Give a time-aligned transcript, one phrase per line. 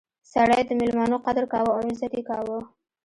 [0.33, 2.59] سړی د میلمنو قدر کاوه او عزت یې کاوه.